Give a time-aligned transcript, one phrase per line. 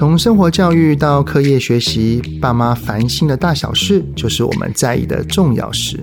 [0.00, 6.02] 从生活教育到课业学习，爸妈烦心的大小事，就是我们在意的重要事。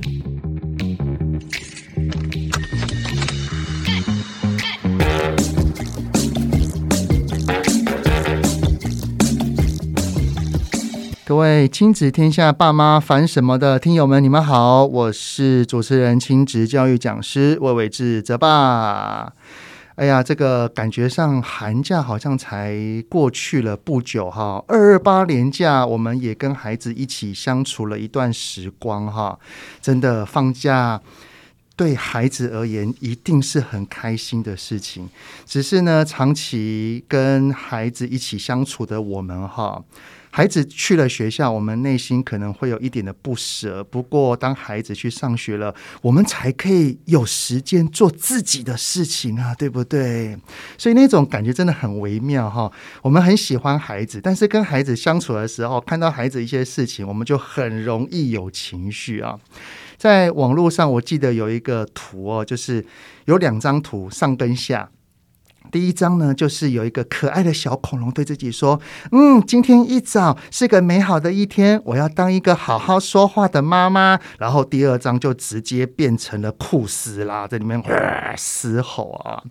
[11.26, 19.34] 各位亲子天下爸妈烦什么的听友们，你们好，我是主持人、亲职教育讲师魏玮志泽爸。
[19.98, 22.77] 哎呀，这个感觉上寒假好像才
[23.09, 29.40] 过去了不久哈，二二八连假我们也跟孩子一起相处了一段时光哈，
[29.82, 31.02] 真的放假
[31.76, 35.10] 对孩子而言一定是很开心的事情，
[35.48, 39.84] 只是呢，长期跟孩子一起相处的我们哈。
[40.38, 43.84] 孩子去了学校，我们内心可能会有一点的不舍。
[43.86, 50.38] 不过，当孩子去上学了，我们才可以有时间做自己的事情啊，对不对？
[50.77, 52.72] 所以那种感觉真的很微妙哈。
[53.02, 59.40] 我们很喜欢孩子，但是跟孩子相处的时候，看到孩子一些事情，我们就很容易有情绪啊。
[59.98, 62.85] 在网络上，我记得有一个图哦，就是
[63.26, 64.88] 有两张图，上跟下。
[65.69, 68.80] 第一张呢，就是有一个可爱的小恐龙对自己说
[69.11, 77.83] ：“嗯，今天一早是个美好的一天，我要当一个好好说话的妈妈。”然后第二张就直接变成了酷斯啦，在里面
[78.38, 79.44] 嘶吼啊。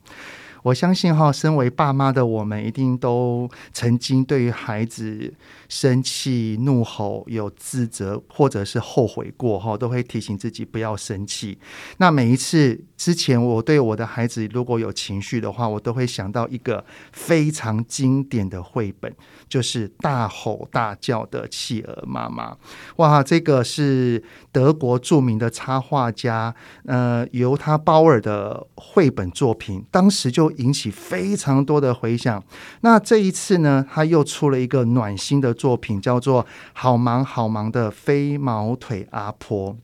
[0.62, 5.32] 我相信哈，身为爸妈的我们，一定都曾经对于孩子
[5.68, 11.58] 生气、怒吼、有自责或者是后悔过哈，都会提醒自己不要生气。
[11.98, 19.14] 那每一次之前，我对我的孩子如果有情绪的话，我都会想到一个非常经典的绘本，
[19.48, 22.52] 就是《大吼大叫的企鹅妈妈》。
[22.96, 26.54] 哇，这个是德国著名的插画家
[26.86, 30.46] 呃尤他鲍尔的绘本作品，当时就。
[30.56, 32.42] 引起非常多的回响。
[32.80, 39.74] 那这一次呢，他又出了一个暖心的作品，叫做《好忙好忙的飞毛腿阿婆》。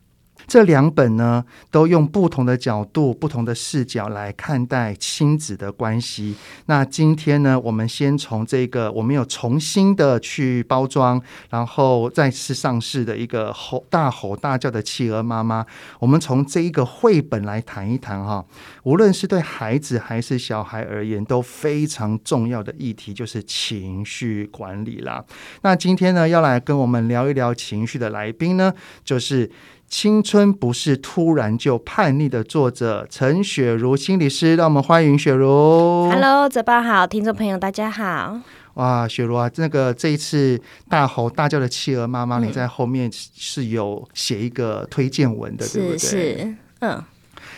[0.53, 6.35] 这两本呢，都用不同的角度、不同的视角来看待亲子的关系。
[6.67, 11.18] 那今天呢，我们先从这个我们有重新的去包装，
[11.48, 15.64] 然后再次上市的一个吼大吼大叫的企鹅妈妈。
[15.98, 18.45] 我们从这一个绘本来谈一谈哈，
[18.83, 25.24] 无论是对孩子还是小孩而言，都非常重要的议题，就是情绪管理啦。
[25.63, 29.51] 那今天呢，要来跟我们聊一聊情绪的来宾呢，就是。
[29.92, 36.08] 青春不是突然就叛逆的作者陈雪茹心理师，让我们欢迎雪茹。
[36.11, 38.41] Hello，泽爸好，听众朋友大家好。
[38.75, 40.58] 哇，雪茹啊，那个这一次
[40.89, 45.98] 大吼大叫的企鹅妈妈，嗯、你在后面是有写一个推荐文的，对不对？
[45.98, 47.05] 是，嗯，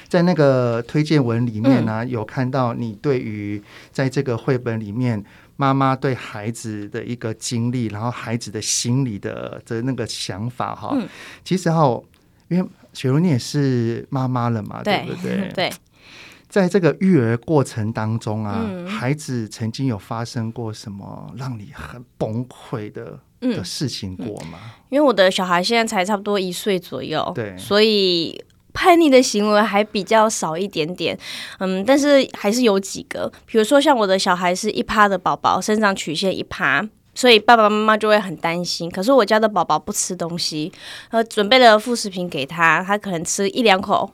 [0.09, 3.63] 在那个推荐文里面呢、啊，嗯、有看到你对于
[3.93, 5.25] 在这个绘本里面。
[5.57, 11.09] 妈妈对孩子的一个经历，然后孩子的心理的的那个想法哈，嗯、
[11.45, 11.97] 其实哈，
[12.49, 15.51] 因为雪茹你也是妈妈了嘛，对，对不对？
[15.55, 15.73] 对，
[16.49, 24.59] 在这个育儿过程当中啊，嗯、孩子曾经有发生过什么让你很崩溃的的事情过吗？
[24.91, 28.43] 因为我的小孩现在才差不多一岁左右，对，所以。
[28.77, 31.17] 叛逆的行为还比较少一点点，
[31.61, 38.91] 嗯，但是还是有几个，比如说像我的小孩是一趴的宝宝，生长曲线一趴，所以爸爸妈妈就会很担心。
[38.91, 40.73] 可是我家的宝宝不吃东西，
[41.11, 44.11] 呃，准备了副食品给他，他可能吃一两口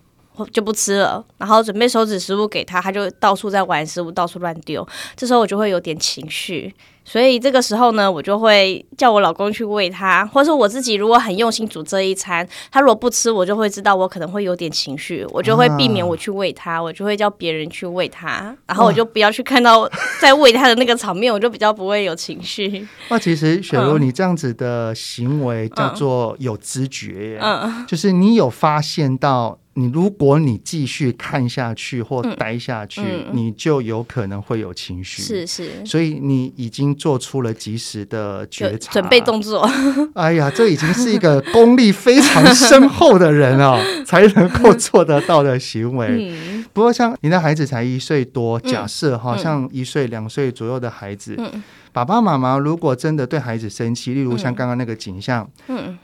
[0.53, 4.87] 就不吃了，然后准备手指食物给他，他就到处在玩食物，到处乱丢，
[5.17, 6.75] 这时候我就会有点情绪。
[7.03, 22.87] 所以这个时候呢，我就会叫我老公去喂他，或者说我自己如果很用心煮这一餐，他如果不吃，我就会知道我可能会有点情绪，我就会避免我去喂他，我就会叫别人去喂他，然后我就不要去看到在喂他的那个场面，我就比较不会有情绪。
[23.09, 29.59] 那其实雪茹，你这样子的行为叫做有知觉，嗯，就是你有发现到。
[29.75, 33.25] 你如果你继续看下去或待下去，嗯。
[33.29, 35.23] 嗯、你就有可能会有情绪。
[35.23, 39.69] 是是，所以你已经做出了及时的觉察，准备动作。
[40.15, 46.29] 哎呀，这已经是一个功力非常深厚的人哦， 才能够做得到的行为。
[46.31, 51.63] 嗯、不过，像你的孩子才一岁多，假设哈，像一岁两岁左右的孩子，嗯、
[51.93, 55.97] 爸爸妈妈如果真的对孩子生气，例如像刚刚那个景象，嗯。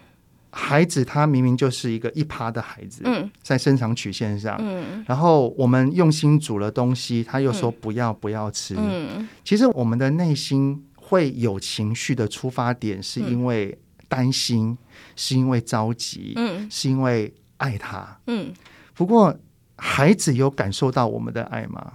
[0.56, 8.74] 嗯孩子他明明就是一个一趴的孩子，嗯、在生长曲线上，嗯、然后我们用心煮了东西，他又说不要不要吃。
[8.78, 14.78] 嗯、其实我们的内心会有情绪的出发点，是因为担心，嗯、
[15.14, 18.18] 是因为着急，嗯、是因为爱他。
[18.26, 18.50] 嗯、
[18.94, 19.38] 不过
[19.76, 21.92] 孩子有感受到我们的爱吗？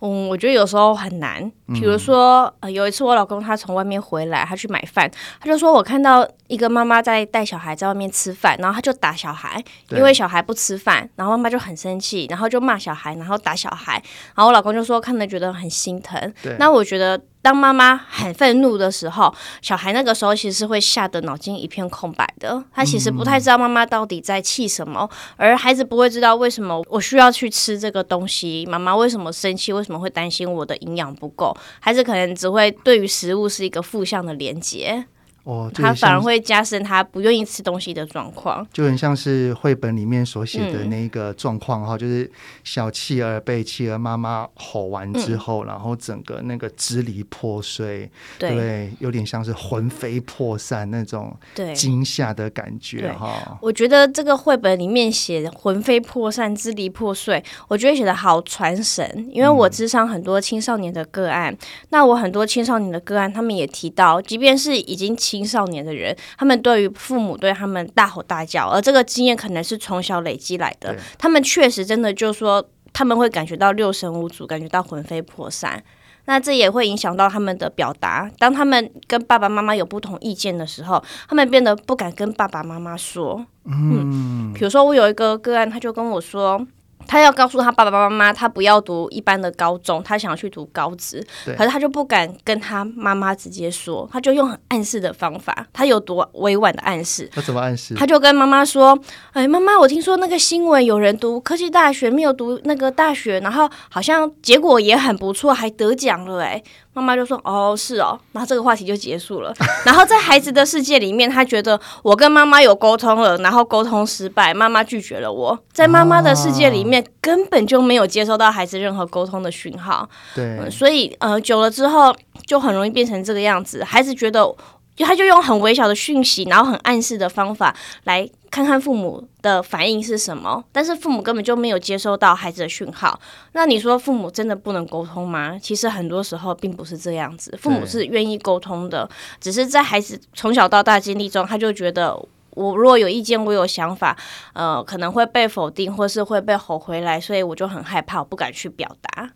[0.00, 1.50] 嗯，我觉得有时候很难。
[1.68, 5.10] 比如说，呃，有一次我老公他从外面回来，他去买饭，
[5.40, 13.94] 他就说我看到一个妈妈在带小孩在外面吃饭，然后他就打小孩，因为小孩不吃饭，然后妈妈就很生气，然后就骂小孩，然后打小孩，
[14.34, 16.32] 然后我老公就说看了觉得很心疼。
[16.58, 17.20] 那我觉得。
[17.48, 22.62] 当妈妈很愤怒的时候，小孩那个时候其实是会吓得脑筋一片空白的。
[22.74, 25.08] 他其实不太知道妈妈到底在气什么，
[25.38, 31.56] 而孩子不会知道为什么我需要去吃这个东西，妈妈为什么生气，为什么会担心我的营养不够。
[31.80, 35.06] 孩子可能只会对于食物是一个负向的连接。
[35.48, 42.30] 哦，他反而会加深他不愿意吃东西的状况，就很像是绘本里面所写的那个状况哈，嗯、就是
[42.64, 51.34] 小企鹅被企鹅妈妈吼完之后，嗯、然后整个那个支离破碎，对，对，有点像是魂飞魄散那种
[51.74, 53.58] 惊吓的感觉哈。
[53.62, 61.58] 我觉得这个绘本里面写魂飞魄散、支离破碎，我觉得写的好传神，因为我智商很多青少年的个案，嗯、
[61.88, 70.96] 那我很多青少年的个案，他们也提到，即便是已经青少年的人，他们对于父母对他们大吼大叫，而这个经验可能是从小累积来的。
[71.18, 75.82] 他们确实真的就说，他们会感觉到六神无主，感觉到魂飞魄散。
[76.26, 78.30] 那这也会影响到他们的表达。
[78.38, 83.46] 当他们跟爸爸妈妈有不同意见的时候，他们变得不敢跟爸爸妈妈说。
[83.64, 86.66] 嗯，比如说我有一个个案，他就跟我说。
[87.08, 91.26] 他要告诉他爸爸妈妈，他不要读一般的高中，他想要去读高职。
[91.56, 95.66] 可是他就不敢跟他妈妈直接说，他就用很暗示的方法。
[95.72, 97.28] 他有多委婉的暗示？
[97.32, 97.94] 他怎么暗示？
[97.94, 98.96] 他就跟妈妈说
[99.32, 106.62] ：“哎，妈妈，我听说那个新闻有人读科技大学，没有读那个大学，然后好像结果也很不错，还得奖了。”哎。
[106.98, 109.54] 妈妈就说：“哦，是哦。”然后这个话题就结束了。
[109.86, 115.58] 然后在孩子的世界里面，他觉得我跟妈妈有沟通了，然后沟通失败，妈妈拒绝了我。
[115.72, 120.08] 在妈妈的世界里面，根本就没有接收到孩子任何沟通的讯号。
[120.34, 122.14] 对、嗯，所以呃，久了之后
[122.46, 123.84] 就很容易变成这个样子。
[123.84, 124.54] 孩子觉得。
[124.98, 127.74] 就他就用很微小的讯息，然后很暗示的方法
[128.04, 133.18] 来看看父母的反应是什么，但是父母根本就没有接收到孩子的讯号。
[133.52, 135.56] 那你说父母真的不能沟通吗？
[135.62, 139.08] 其实很多时候并不是这样子，父母是愿意沟通的，
[139.40, 142.12] 只是在孩子从小到大经历中，他就觉得
[142.50, 144.16] 我如果有意见，我有想法，
[144.52, 149.30] 呃，可能会被否定，或是会被吼回来，所以我就很害怕，我不敢去表达。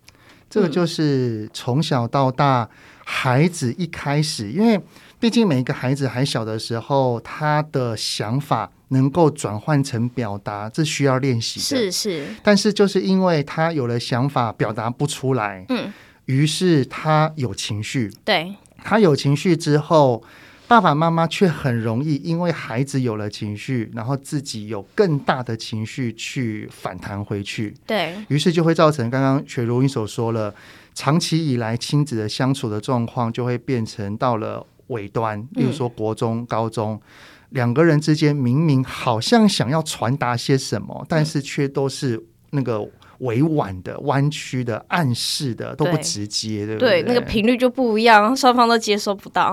[0.51, 2.69] 这个就是从小到大，
[3.05, 4.81] 孩子一开始因为。
[5.23, 11.65] 毕竟每一个孩子还小的时候，他的想法能够转换成表达，这需要练习的。
[11.65, 12.27] 是是。
[12.43, 15.93] 但是就是因为他有了想法，表达不出来，嗯，
[16.25, 18.11] 于是他有情绪。
[18.25, 18.53] 对。
[18.83, 20.25] 他有情绪之后，
[20.67, 27.73] 爸爸妈妈却很容易因为孩子有了情绪，然后自己有更大的情绪去反弹回去。
[27.87, 28.13] 对。
[28.27, 30.53] 于是就会造成刚刚雪茹你所说了，
[30.97, 34.67] 长期以来亲子的相处的状况就会变成到了。
[34.93, 37.01] 尾端，例如说国中、嗯、高中，
[37.51, 42.83] 两个人之间明明好像想要传达些什么，嗯、但是却都是那个
[43.19, 47.03] 委婉的、弯曲的、暗示的，都不直接，对，对不对？
[47.03, 49.51] 对，那个频率就不一样，双方都接收不到。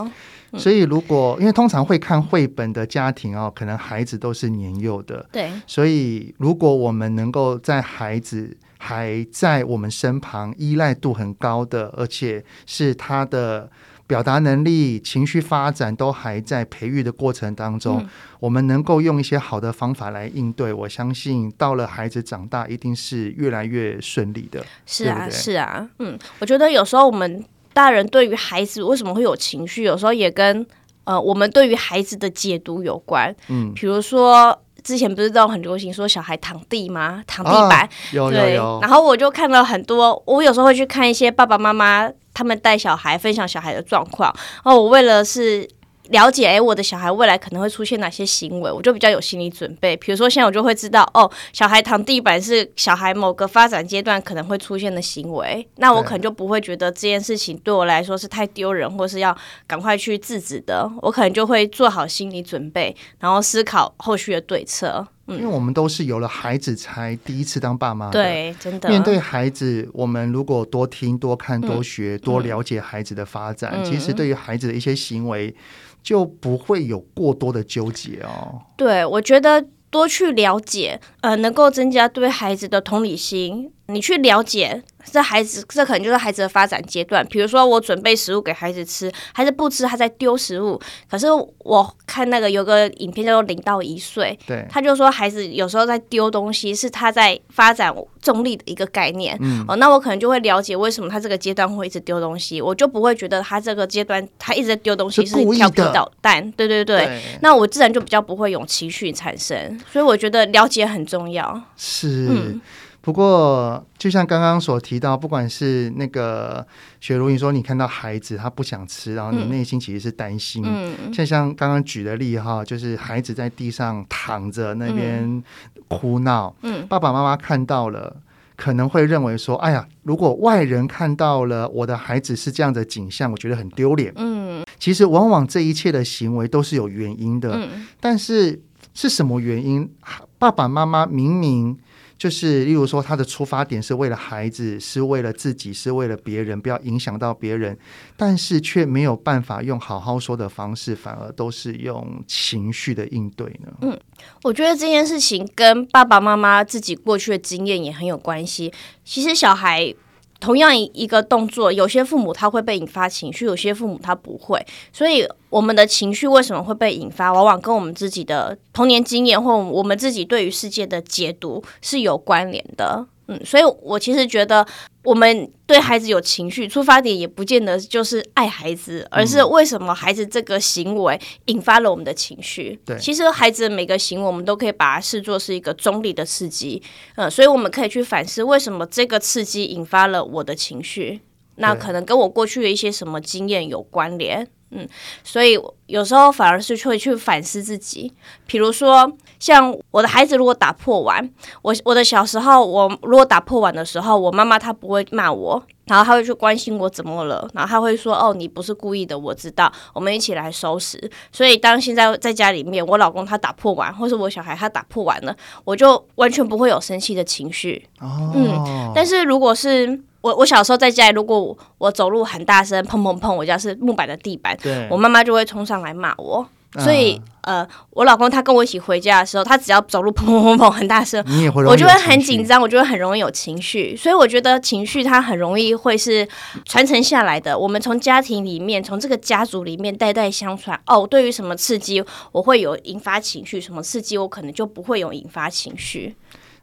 [0.51, 5.51] 嗯、所以，如果因为通常会看绘本的家庭哦，可能孩子都是年幼的，对。
[5.67, 13.69] 所以，如果我们能够在孩子还在我们身旁、依赖度很高的，而且是他的。
[14.09, 20.73] 表达能力、情绪发展都还在培育的过程当中，嗯、我们能够用一些好的方法来应对。
[20.73, 24.65] 我相信到了孩子长大，一定是越来越顺利的。
[24.87, 30.65] 是啊，对对是啊，嗯，我觉得有时候我们大人对于孩子为什么会有情绪，有时候也跟
[31.03, 33.31] 呃我们对于孩子的解读有关。
[33.49, 37.23] 嗯，比如说之前不是都很流行说小孩躺地吗？
[37.27, 38.79] 躺地板，啊、有有有。
[38.81, 42.09] 然后我就看了很多，我有时候会去看一些爸爸妈妈。
[42.39, 45.67] 他们带小孩分享小孩的状况，哦，我为了是
[46.11, 49.97] 了解，诶，我的小孩未来可能会出现哪些行为，我就比较有心理准备。
[49.97, 60.89] 比如说，现在我就会知道，哦，小孩躺地板是小孩某个发展阶段可能会出现的行为，那我可能就不会觉得这件事情对我来说是太丢人，或是要赶快去制止的。
[61.01, 65.05] 我可能就会做好心理准备，然后思考后续的对策。
[65.29, 68.89] 因为我们都是有了孩子才第一次当爸妈的，对，真的。
[68.89, 75.55] 面对孩子，我们如果多听、多看、多学、嗯、多了解孩子的发展，嗯、其实对于孩子的一些行为
[76.01, 78.61] 就不会有过多的纠结哦。
[78.75, 83.71] 对，我觉得多去了解，呃，能够增加对孩子的同理心。
[83.89, 84.81] 你去了解
[85.11, 87.25] 这孩子，这可能就是孩子的发展阶段。
[87.27, 90.79] 比如说，我准备食物给孩子吃，孩子不吃，他在丢食物。
[91.09, 91.27] 可是
[91.59, 97.91] 我看那个有个影片叫做《零到一岁》，对，他就说孩子有时候在丢东西，是他在发展
[98.21, 99.35] 重力的一个概念。
[99.41, 106.39] 嗯，哦，那我可能就会了解为什么他这个阶段会一直丢东西，我就不会觉得他这个阶段他一直在丢东西是调皮捣蛋。
[106.51, 109.79] 对对对，对，那我自然就比较不会有情绪产生。
[109.91, 111.59] 所以我觉得了解很重要。
[111.75, 112.27] 是。
[112.29, 112.61] 嗯
[113.01, 116.65] 不过，就像刚刚所提到，不管是那个
[116.99, 120.63] 雪茹，你说你看到孩子他不想吃，然后你内心其实是担心。
[120.65, 125.41] 嗯，像像刚刚举的例哈，就是孩子在地上躺着那边
[125.87, 128.17] 哭闹，嗯，爸爸妈妈看到了，
[128.57, 134.11] 可能会认为说，哎呀，如果外人看到了我的孩子是这样的景象，我觉得很丢脸。
[134.17, 137.53] 嗯，其实往往这一切的行为都是有原因的。
[137.53, 138.61] 嗯，但是
[138.93, 139.89] 是什么原因？
[140.37, 141.79] 爸爸妈妈明明。
[142.19, 147.75] 就是，例如说，他的出发点是为了孩子，是为了自己，是为了别人，不要影响到别人，
[148.17, 153.71] 但是却没有办法用好好说的方式，反而都是用情绪的应对呢？
[153.81, 153.99] 嗯，
[154.43, 158.73] 我觉得这件事情跟爸爸妈妈自己过去的经验也很有关系。
[159.05, 159.95] 其实小孩。
[160.39, 164.65] 同样一一个动作，有些父母他会被引发情绪，有些父母他不会。
[164.93, 173.05] 所以我们的情绪为什么会被引发，往往跟我们自己的童年经验或我们自己对于世界的解读是有关联的。
[173.31, 174.65] 嗯，所以我其实觉得，
[175.03, 182.79] 我们对孩子有情绪，出发点也不见得就是爱孩子，而是为什么孩子这个行为引发了我们的情绪。
[182.83, 186.81] 对，其实孩子的每个行为，我们都可以把它视作是一个中立的刺激。
[187.17, 191.21] 嗯，所以我们可以去反思，为什么这个刺激引发了我的情绪？
[191.57, 194.47] 那可能跟我过去的一些什么经验有关联。
[194.71, 194.87] 嗯，
[195.23, 198.11] 所以有时候反而是会去反思自己，
[198.47, 201.29] 比如说像我的孩子如果打破碗，
[201.61, 211.09] 我我的小时候，我如果打破碗的时候，我妈妈她不会骂我，然后她会去关心我怎么了，然后她会说哦，你不是故意的，我知道，我们一起来收拾。
[211.31, 217.87] 所以当现在在家里面，我老公他打破碗，或是我小孩他打破碗了，我就完全不会有生气的情绪。
[218.01, 224.57] 哦，嗯，但是如果是我我小时候在家里，如果我，走路很大声，砰砰砰，我家是木板的地板，
[224.89, 226.45] 我妈妈就会冲上来骂我。
[226.77, 233.95] 所以，呃，我老公他跟我一起回家的时候，他只要走路砰砰砰砰很大声， 你也会，我就会很紧张，我就会很容易有情绪。
[233.95, 236.27] 所以我觉得情绪它很容易会是
[236.65, 237.57] 传承下来的。
[237.57, 240.79] 我们从家庭里面，从这个家族里面代代相传。
[240.85, 246.15] 哦，对于什么刺激，我会有引发情绪；什么刺激，我可能就不会有引发情绪。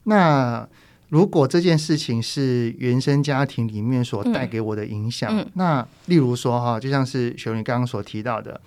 [0.04, 0.68] 那。
[1.08, 8.60] 如果这件事情是原生家庭里面所带给我的影响，嗯嗯、那例如说哈，就像是雪茹刚刚所提到的，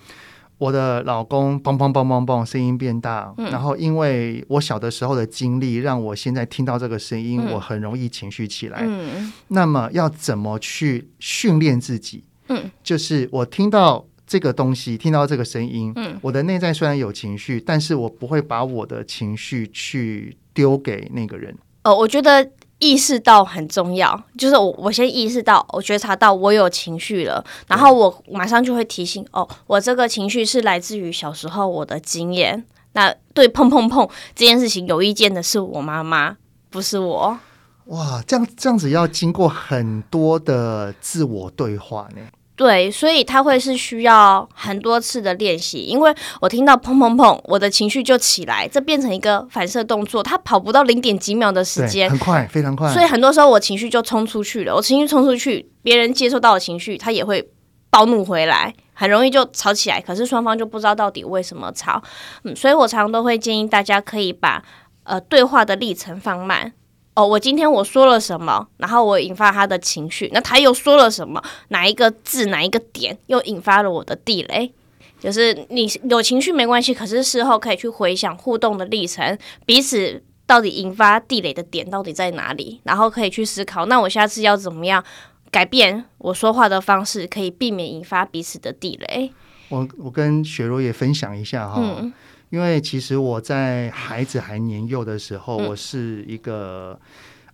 [0.60, 8.82] 我的老公嘣嘣嘣嘣嘣声音变大，嗯、然后因为我小的时候的经历，让我现在听到这个声音，嗯、我很容易情绪起来。
[8.84, 12.24] 嗯、那么要怎么去训练自己？
[12.48, 21.56] 嗯，就是我听到这个东西，听到这个声音，嗯、我的内在虽然有情绪，但是我不会把我的情绪去丢给那个人。
[21.84, 22.46] 呃，我觉得
[22.80, 32.66] 意识到很重要，就是我我先意识到，我觉察到我有情绪了，然后我马上就会提醒哦，我这个情绪是来自于小时候我的经验。
[32.92, 36.36] 那对碰碰碰这件事情有意见的是我妈妈，
[36.70, 37.38] 不是我。
[37.84, 42.22] 哇，这样这样子要经过很多的自我对话呢。
[42.60, 52.92] 对，所以他会是需要很多次的练习，因为我听到砰砰砰，我的情绪就起来，这变成一个反射动作，它跑不到零点几秒的时间，很快，非常快。
[52.92, 57.50] 所以很多时候我情绪就冲出去了，我情绪冲出去，别人接受到我情绪，他也会
[57.88, 59.98] 暴怒回来，很容易就吵起来。
[59.98, 62.02] 可是双方就不知道到底为什么吵，
[62.44, 64.62] 嗯，所以我常常都会建议大家可以把
[65.04, 66.74] 呃对话的历程放慢。
[67.20, 71.42] 哦，我今天我说了什么，然后我引发他的情绪，那他又说了什么？
[71.68, 74.72] 哪一个字，哪一个点又引发了我的地雷？
[75.20, 79.36] 就是你有情绪没关系，可是事后可以去回想互动的历程，
[79.66, 82.80] 彼此到底引发地雷的点到底在哪里？
[82.84, 85.04] 然后可以去思考，那我下次要怎么样
[85.50, 89.30] 改变我说话的方式，可以避免引发彼此的地雷？
[89.68, 91.74] 我我跟雪茹也分享一下哈。
[91.76, 92.10] 嗯
[92.50, 96.98] 因为其实我在孩子还年幼的时候，嗯、我是一个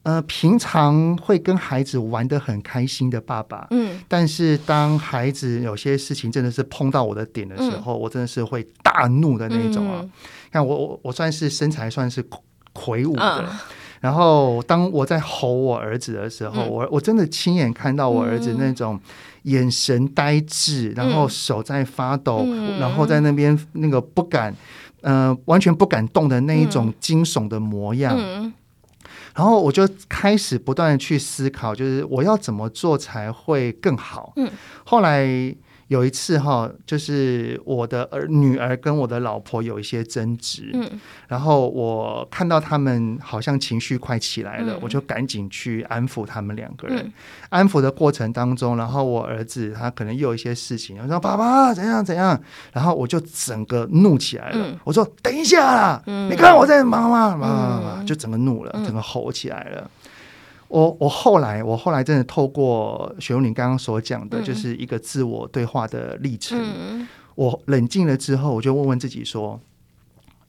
[0.03, 3.67] 呃平常会跟孩子玩得很开心的爸爸。
[3.71, 10.00] 嗯，但是当孩子有些事情真的是碰到我的点的时候，嗯、我真的是会大怒的那一种啊。
[10.03, 10.11] 嗯、
[10.50, 12.25] 看我我我算是身材算是
[12.73, 13.59] 魁梧的，嗯、
[14.00, 18.99] 然后当我在吼我儿子的时候，嗯、我我真的亲眼看到我儿子那种。
[19.47, 24.53] 眼神呆滞，然后手在发抖，嗯、然后在那边那个不敢，
[25.03, 28.17] 呃，完全不敢动的那一种惊悚的模样。
[28.19, 28.53] 嗯、
[29.35, 34.33] 然后我就开始不断的去思考，就是我要怎么做才会更好。
[34.37, 34.50] 嗯，
[34.85, 35.55] 后来。
[35.88, 46.99] 有一次哈，就是我的儿女儿跟我的老婆有一些争执，嗯，然后我看到他们好像情绪快起来了，嗯，我就赶紧去安抚他们两个人。
[46.99, 47.12] 嗯，
[47.50, 52.40] 安抚的过程当中，然后我儿子他可能又有一些事情，我说爸爸怎样怎样，
[52.73, 57.37] 然后我就整个怒起来了，嗯，我说等一下啦，嗯，你看我在忙吗？
[57.37, 59.88] 忙忙忙，就整个怒了，整个吼起来了。
[60.69, 66.59] 我我后来我后来真的透过雪茹你刚刚所讲的，就是一个自我对话的历程。
[66.61, 67.07] 嗯、
[67.37, 69.61] 我冷静了之后，我就问问自己说：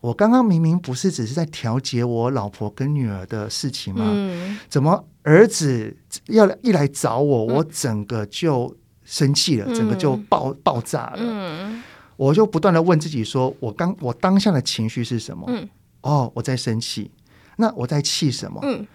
[0.01, 4.05] 我刚刚明明不是只是在调节我老婆跟女儿的事情吗？
[4.07, 5.95] 嗯、怎么儿子
[6.27, 11.17] 要一来找我，我整个就生气了，嗯、整个就爆爆炸了？
[11.19, 11.83] 嗯、
[12.15, 15.45] 我就不断的问自己说：我刚我当下的情绪是什么？
[15.49, 15.69] 嗯、
[16.01, 17.11] 哦，我在生气。
[17.57, 18.59] 那我在气什么？
[18.63, 18.85] 嗯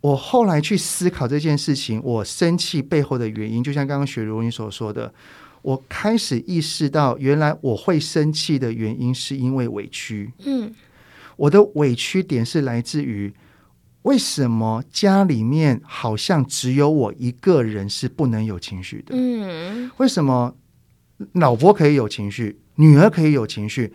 [0.00, 5.12] 我后来去思考这件事情，我生气背后的原因，就像刚刚雪茹你所说的，
[5.62, 10.32] 我开始意识到，原来我会生气的原因是因为委屈。
[10.44, 10.72] 嗯，
[11.36, 13.34] 我的委屈点是来自于，
[14.02, 19.16] 为什么家里面好像只有我一个人是不能有情绪的？
[19.16, 20.54] 嗯，为什么
[21.32, 23.92] 老婆可以有情绪，女儿可以有情绪，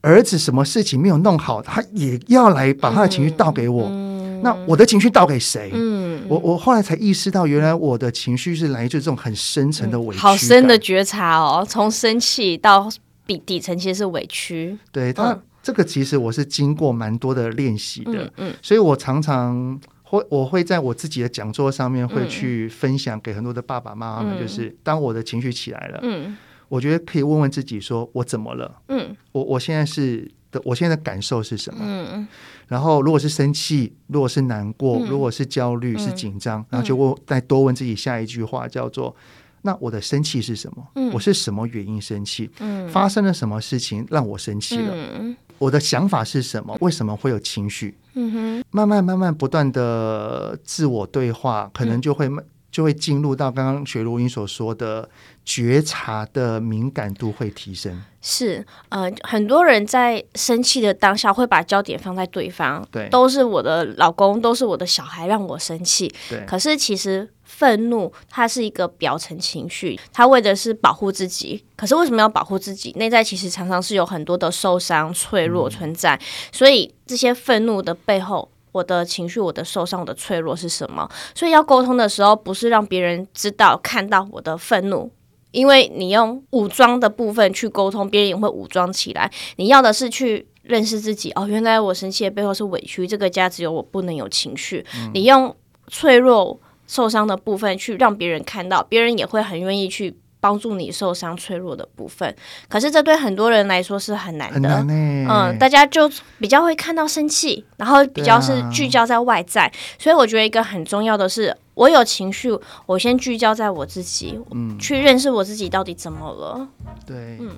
[0.00, 3.86] 儿子什么事情没有弄好，他也要来把他的情绪倒给我？
[3.88, 5.70] 嗯那我的情绪倒给谁？
[5.72, 11.66] 嗯，我我后来才意识到，原来我的情绪是来自这种很深层的委屈、嗯，好深的觉察哦。
[11.68, 12.90] 从生气到
[13.26, 14.76] 底底层，其实是委屈。
[14.92, 26.36] 对但，嗯、这个其实我是经过蛮多的练习的，嗯，嗯，所以我常常会我会在我自己的讲座上面会去分享给很多的爸爸妈妈们，就是当我的情绪起来了，嗯，
[26.68, 28.76] 我觉得可以问问自己，说我怎么了？
[28.88, 30.60] 嗯，我我现在是的。
[30.64, 31.80] 我现在的感受是什么？
[31.82, 32.28] 嗯嗯，
[32.66, 39.14] 然后如果是生气，如果是难过，嗯、如果是焦虑，是紧张，嗯、然后就问再多问自己下一句话，叫做：
[39.62, 40.86] 那我的生气是什么？
[40.96, 42.50] 嗯、我是什么原因生气？
[42.58, 44.92] 嗯，发生了什么事情让我生气了？
[44.94, 46.76] 嗯、我的想法是什么？
[46.80, 47.96] 为什么会有情绪？
[48.14, 52.44] 嗯哼，慢慢慢慢不断的自我对话，可能就会慢。
[52.76, 55.08] 就会进入到刚刚雪茹你所说的
[55.46, 58.02] 觉察的敏感度会提升。
[58.20, 66.14] 是，呃，很多人在生气的当下会把焦点放在对方，对，都是我的老公，都是我的小孩让我生气。
[66.28, 71.64] 对，可是其实愤怒它是一个表层情绪，它为的是保护自己。
[71.76, 72.92] 可是为什么要保护自己？
[72.98, 76.14] 内在其实常常是有很多的受伤、脆弱存在。
[76.14, 76.20] 嗯，
[76.52, 78.50] 所以这些愤怒的背后。
[78.76, 81.08] 我的情绪，我的受伤，我的脆弱是什么？
[81.34, 85.10] 所以要沟通的时候，不是让别人知道、看到我的愤怒，
[85.50, 89.32] 因为你用武装的部分去沟通，别人也会武装起来。
[89.56, 91.32] 你要的是去认识自己。
[91.32, 94.84] 哦，原来我生气的背后是委屈，这个家只有我不能有情绪。
[94.94, 95.10] 嗯。
[95.14, 95.56] 你用
[95.88, 100.18] 脆弱、受伤的部分去让别人看到，别人也会很愿意去。
[100.46, 102.32] 帮助你受伤脆弱的部分，
[102.68, 104.60] 可是这对很多人来说是很难的。
[104.60, 104.86] 难
[105.28, 112.56] 嗯，大家就比较会看到生气，然后比较是聚焦在外在，啊、所以我觉得一个很重要的是，我有情绪，
[112.86, 116.68] 我先聚焦在我自己，嗯，去认识我自己到底怎么了。
[117.04, 117.50] 对，嗯，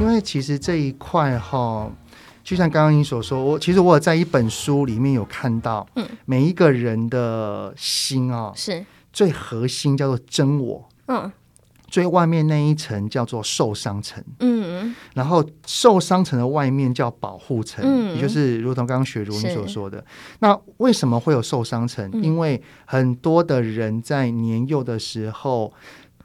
[0.00, 1.88] 因为其实这一块哈。
[2.46, 8.86] 就像刚刚你所说，我其实我有在一本书里面有看到，嗯，每一个人的心啊，是。
[9.12, 11.32] 最核心叫做真我，嗯，
[11.88, 20.04] 最外面那一层叫做受伤层，嗯，然后受伤层的外面叫保护层，嗯，也就是如同刚刚雪茹你所说的，
[20.38, 22.08] 那为什么会有受伤层？
[22.22, 25.72] 因为很多的人在年幼的时候。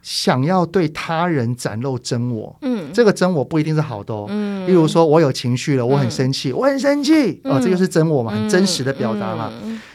[0.02, 9.52] 想要对他人展露真我，嗯，这个真我不一定是好的哦，嗯，例如说我有情绪了，我很生气，嗯、我很生气，哦，这就是真我嘛，很真实的表达嘛。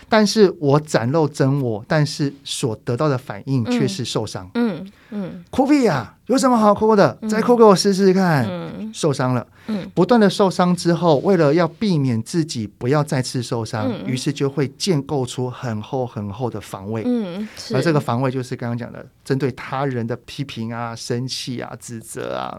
[0.09, 4.79] 但是我展露真我，但是所得到的反应却是受伤，嗯
[5.11, 7.19] 嗯，嗯哭屁呀，有什么好哭的？
[7.29, 9.47] 再哭给我试试看，嗯、受伤了。
[9.69, 17.03] 嗯，不断的受伤之后，为了要避免自己不要再次受伤，嗯、于是就会建构出很厚很厚的防卫。
[17.05, 22.57] 嗯，而这个防卫就是刚刚讲的，针对他人的批评啊、生气啊、指责啊。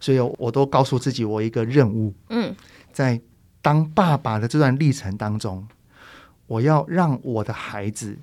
[0.00, 2.12] 所以我都告诉自己，我一个任务。
[2.30, 2.52] 嗯，
[2.92, 3.20] 在
[3.62, 5.64] 当爸爸的这段历程当中，
[6.48, 8.18] 我要让我的孩子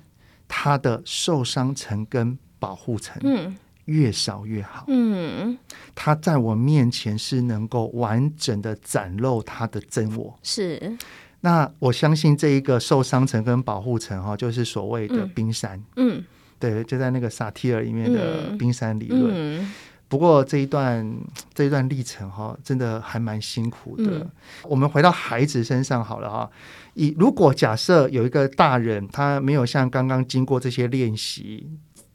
[0.46, 3.56] 他的受伤层跟保护层，嗯。
[3.86, 4.84] 越少越好。
[4.88, 5.56] 嗯，
[5.94, 10.36] 他在我面前是能够完整的展露他的真我。
[10.42, 10.98] 是，
[11.38, 15.80] 那我相信这一个受伤层跟保护层哈，就是所谓的冰山。
[15.94, 16.20] 嗯，
[16.58, 19.30] 对，就在那个萨提尔里面的冰山理论。
[19.32, 19.72] 嗯，
[20.08, 21.04] 不过这一段
[21.52, 24.04] 这一段历程哈，真的还蛮辛苦的。
[24.04, 24.30] 嗯、
[24.62, 26.48] 我们回到孩子身上好了哈。
[26.94, 31.68] 以如果假设有一个大人，他没有像刚刚经过这些练习，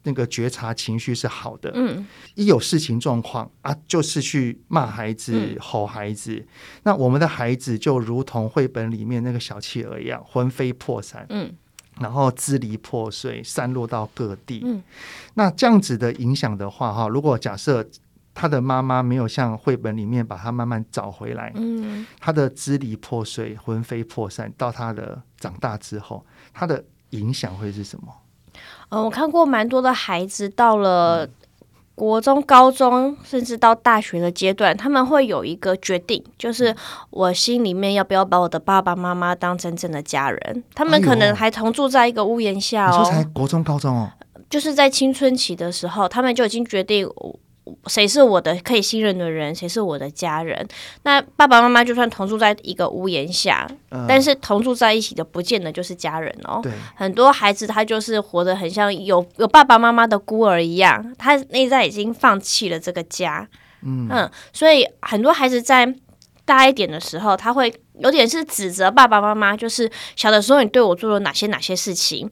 [0.04, 6.48] 那个觉察情绪是好的，嗯，一有事情状况啊，就是去骂孩子、嗯、吼孩子，
[6.84, 11.54] 那我们的孩子就如同绘本里面那个小企鹅一样，魂飞魄散，嗯。
[12.02, 14.62] 然后支离破碎，散落到各地。
[14.66, 14.82] 嗯，
[15.36, 17.88] 那这样子的影响的话，哈，如果假设
[18.34, 28.14] 他的妈妈没有像绘本里面把他慢慢找回来，嗯，他的支离破碎、魂飞魄散，到他的长大之后，他的影响会是什么？
[28.90, 31.30] 嗯，我看过蛮多的孩子到了。
[32.02, 36.76] 国中、高中，甚至到大学的阶段，他们会有一个决定，就是
[37.12, 40.64] 我心里面要不要把我的爸爸妈妈当真正的家人。
[40.74, 42.98] 他们可能还同住在一个屋檐下哦。
[42.98, 44.10] 你说才国中、高中哦，
[44.50, 47.08] 就是在青春期的时候，他们就已经决定。
[47.86, 49.54] 谁是我的可以信任的人？
[49.54, 50.68] 谁是我的家人？
[51.04, 56.60] 那爸爸妈妈就算同住在一个屋檐下，呃、但是同住在一起的不见得就是家人哦。
[56.64, 63.48] 对，很多孩子他就是活得很像有有爸爸妈妈的孤儿一样，他内在已经放弃了这个家。
[63.84, 65.94] 嗯，嗯，所以很多孩子在
[66.44, 72.30] 大一点的时候，他会有点是指责爸爸妈妈，就是小的时候你对我做了哪些哪些事情，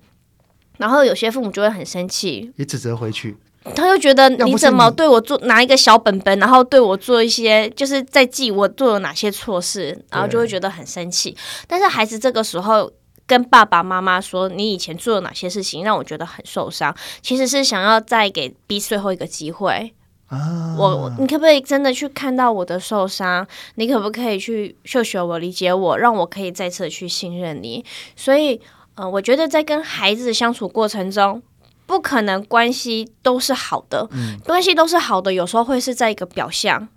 [0.77, 3.37] 然后有些父母就会很生气，也指责回去。
[3.75, 11.35] 他就觉得你怎么对我做拿一个小本本，然后对我做一些，就是在记我做了哪些错事，然后就会觉得很生气。
[11.67, 12.91] 但是孩子这个时候
[13.25, 19.93] 跟爸爸妈妈说，你以前做了哪些事情让我觉得很受伤，其实是想要再给逼最后一个机会。
[20.27, 23.47] 啊，我你可不可以真的去看到我的受伤？
[23.75, 27.83] 你可不可以去秀秀我、理解我，让我可以再次的去信任你？
[28.15, 28.55] 所以，
[28.95, 31.41] 嗯、呃，我觉得在跟孩子相处过程中。
[31.89, 36.87] 不可能关系都是好的，嗯、关系都是好的，有时候会是在一个表象，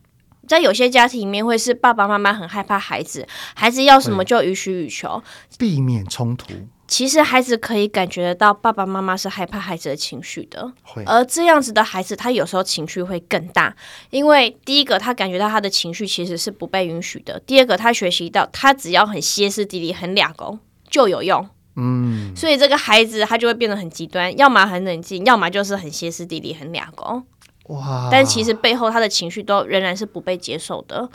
[0.46, 5.22] 在有些家庭里面会是爸爸妈妈很害怕孩子，孩子要什么就予取予求，
[5.56, 6.52] 避免冲突。
[6.86, 10.70] 其实孩子可以感觉得到爸爸妈妈是害怕孩子的情绪的，
[11.06, 13.74] 而这样子的孩子，他有时候情绪会更大，
[14.10, 21.48] 因为第一个他感觉到他的情绪其实是不被允许的，第二个他学习到他只要很歇斯底里、很俩公就有用。
[21.76, 27.24] 嗯，所以这个孩子他就会变得很极端，要么很冷静，要么就是很歇斯底里、很俩公。
[27.68, 28.08] 哇！
[28.10, 31.08] 但其实背后他的情绪都仍然是不被接受的。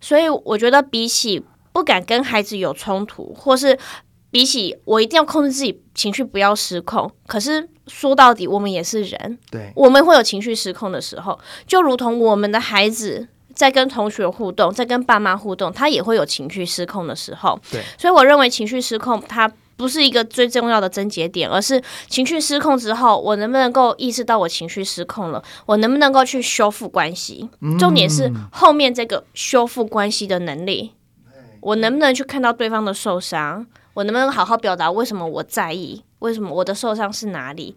[0.00, 3.78] 所以我觉得，比起不敢跟孩子有冲突，或是
[4.30, 17.58] 比起我一定要控制自己情绪不要失控，可是说到底，我们也是人，对，我们会有情绪失控的时候，就如同我们的孩子在跟同学互动，在跟爸妈互动，他也会有情绪失控的时候。
[17.70, 19.50] 对，所以我认为情绪失控，他。
[19.76, 25.42] 不是一个最重要的症结点，而是情绪失控之后，我能不能够意识到我情绪失控了？
[25.66, 27.48] 我能不能够去修复关系？
[27.60, 30.92] 嗯、重点是后面这个修复关系的能力，
[31.60, 33.66] 我能不能去看到对方的受伤？
[33.94, 36.02] 我能不能好好表达为什么我在意？
[36.20, 37.76] 为什么我的受伤是哪里？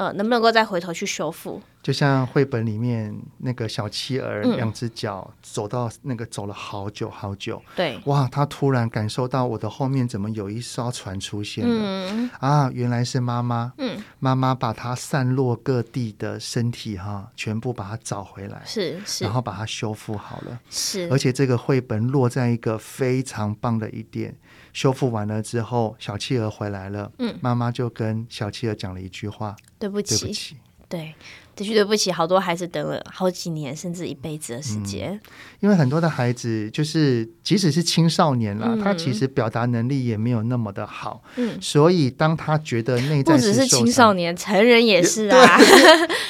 [0.00, 1.60] 呃，能不能够再回头去修复？
[1.82, 7.60] 就像绘本里面那个小企鹅，嗯、两只脚走到那个走了好久好久。
[7.76, 11.74] 对，哇，他突然感受到我的后面怎么有一艘船出现了？
[11.78, 13.74] 嗯、啊，原来是妈妈。
[13.76, 20.58] 嗯，妈妈把他散落各地的身体哈，全部把它找回来，是是，然后把它修复好了。
[20.70, 24.34] 是，而且这个绘本落在一个非常棒的一点，
[24.72, 27.10] 修复完了之后，小企鹅回来了。
[27.18, 30.56] 嗯，妈妈就跟小企鹅讲了一句话：对不起，对不起。
[30.88, 31.14] 对，
[31.54, 35.12] 的确对不起，好多孩子等了好几年，甚至一辈子的时间。
[35.12, 35.20] 嗯，
[35.60, 41.22] 因为很多的孩子，就是即使是青少年啦，嗯、他其实表达能力也没有那么的好。
[41.36, 45.60] 嗯，所以当他觉得内在不只是青少年，成人也是啊。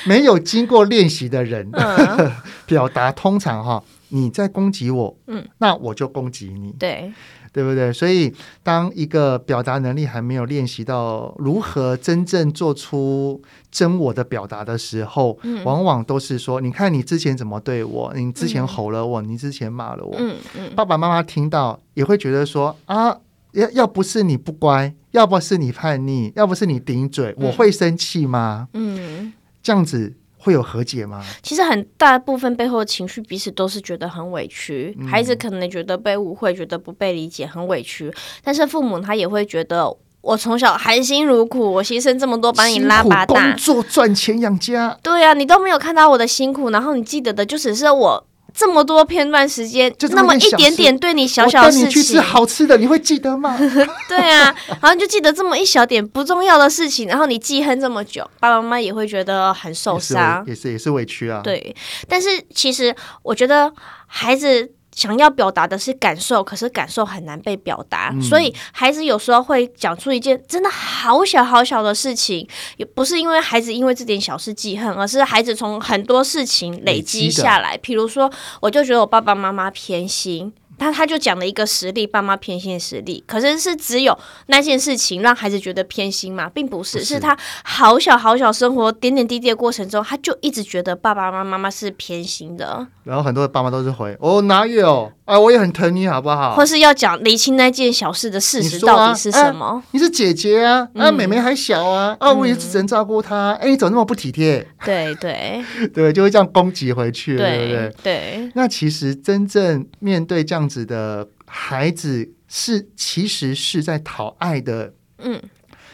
[0.05, 2.31] 没有经过练习的人，嗯、
[2.67, 6.73] 表达通常哈，你在攻击我，嗯，那我就攻击你。
[6.73, 7.13] 对。
[7.53, 7.93] 对不对？
[7.93, 13.43] 所以，当一个表达能力还没有练习到如何真正做出
[13.73, 18.13] 真我的表达的时候，嗯、往往都是说：“你看，你之前怎么对我？
[18.15, 20.15] 你之前吼了我，嗯、你之前骂了我。
[20.17, 23.19] 嗯”嗯爸爸妈妈听到也会觉得说：“啊，
[23.55, 30.15] 要要不是你不乖，要不是你叛逆，要不是你顶嘴，我会生气吗？”嗯，这样子。
[30.43, 31.23] 会有和解吗？
[31.43, 34.97] 其实很大部分背后的情绪，彼此都是觉得很委屈。
[34.99, 38.11] 嗯、孩子可能觉得被误会，觉得不被理解，很委屈。
[38.43, 44.99] 但是父母他也会觉得，我从小含辛茹苦，我牺牲这么多把你拉拔大，工作赚钱养家。
[45.03, 53.57] 对呀、啊，你都没有看到我的辛苦，然后你记得的就只是我这么多片段时间，就那么一点点对你小小的事情，你去吃好吃的，你会记得吗？
[54.09, 61.41] 对啊，然后就记得这么一小点不重要的事情，然后你记恨这么久，爸爸妈妈也会觉得很受伤，也是也是，也是委屈啊。
[61.43, 61.75] 对，
[62.09, 63.73] 但是其实我觉得
[64.07, 64.73] 孩子。
[65.01, 77.79] 想要表达的是感受，可是感受很难被表达，嗯、所以孩子有时候会讲出一件真的好小好小的事情，也不是因为孩子因为这点小事记恨，而是孩子从很多事情累积下来。
[77.79, 80.53] 比如说，我就觉得我爸爸妈妈偏心。
[80.81, 92.87] 他他就讲了一个实例，爸妈偏心的实例，可是是只有那件事情让孩子觉得偏心嘛，并不是，不是，是他好小好小生活点点滴滴的过程中，他就一直觉得爸爸妈妈是偏心的。
[93.05, 95.13] 然后很多的爸妈都是回哦，哪有？
[95.25, 96.55] 啊，我也很疼你，好不好？
[96.57, 99.83] 或是要讲厘清那件小事的事实到底是什么？
[99.93, 103.53] 你，啊、你是姐姐啊，啊，妹妹还小啊，嗯、啊，我也只能照顾她。
[103.61, 104.67] 哎，你怎么那么不体贴？
[104.85, 105.65] 对对
[105.95, 107.93] 对，就会这样攻击回去，对，对不对？
[108.03, 108.51] 对。
[108.55, 115.43] 那其实真正面对这样子的孩子，是其实是在讨爱的，嗯，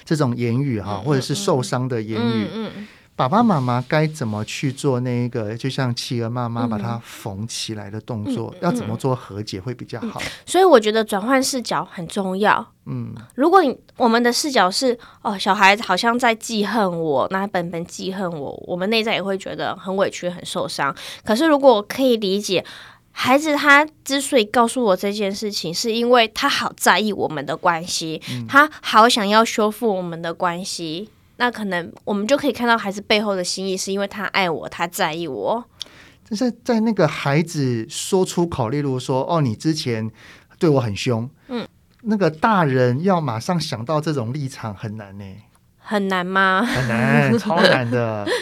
[0.04, 2.88] 这种言语哈，或者是受伤的言语，嗯。
[3.16, 10.20] 爸爸妈妈该怎么去做那一个，就像企鹅妈妈把它缝起来的动作，嗯、要怎么做和解会比较好？
[10.20, 12.74] 嗯、所以我觉得转换视角很重要。
[12.84, 20.94] 嗯，如果你我们的视角是哦，小孩子好像在记恨我，那本本记恨我，我们内在也会觉得很委屈、很受伤。
[21.24, 22.62] 可是如果我可以理解，
[23.18, 31.08] 孩子他之所以告诉我这件事情，是因为他好在意我们的关系，嗯、他好想要修复我们的关系。
[31.38, 35.64] 那可能我们就可以看到孩子背后的心意，是因为他爱我，他在意我。
[36.28, 40.10] 但是在那个孩子说出口，例如说：“哦，你之前
[40.58, 41.66] 对我很凶。”嗯，
[42.02, 45.24] 那个大人要马上想到这种立场很难呢。
[45.88, 46.64] 很难吗？
[46.64, 48.26] 很难， 超难的。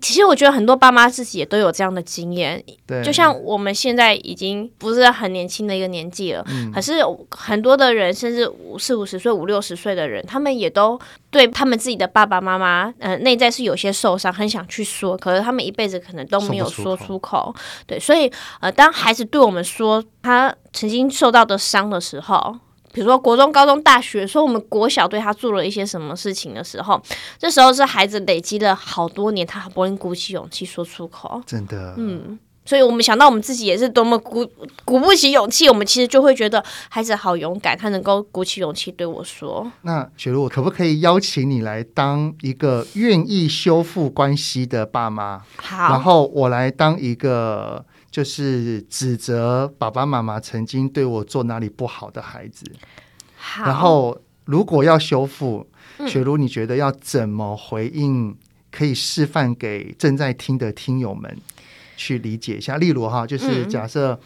[0.00, 6.94] 其实我觉得很多爸妈自己也都有这样的经验，对，就像我们现在已经不是很年轻的一个年纪了，嗯，可是
[7.30, 10.98] 很多的人，甚至五四五十岁、五六十岁的人，他们也都
[11.30, 17.54] 对他们自己的爸爸妈妈，呃，内在是有些受伤，很想去说，可是他们一辈子可能都没有说出口。
[17.86, 18.28] 对，所以
[18.60, 22.56] 呃，当孩子对我们说他曾经受到的伤的时候。
[22.96, 26.98] 比如说国中、高中、大学，说我们国小对他做了一些什么事情的时候，
[27.38, 31.42] 这时候是孩子累积了好多年，他好不容易鼓起勇气说出口。
[31.44, 34.50] 真的，嗯，所以我们想到我们自己也是多么鼓
[34.86, 39.70] 鼓不起勇气，我们其实就会觉得孩子好勇敢，他能够鼓起勇气对我说。
[39.82, 45.42] 那雪茹，我可不可以邀请你来当一个愿意修复关系的爸妈？
[45.56, 47.84] 好，然后我来当一个。
[48.10, 52.64] 就是指责爸爸妈妈曾经对我做哪里不好的孩子，
[53.36, 55.66] 好，然后如果要修复，
[55.98, 58.36] 嗯、雪茹，你觉得要怎么回应？
[58.68, 61.34] 可以示范给正在听的听友们
[61.96, 62.76] 去理解一下。
[62.76, 64.20] 例如哈，就是假设